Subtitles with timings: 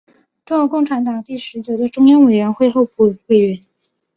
[0.45, 3.61] 中国共产党第十九届中央委员会候补委员。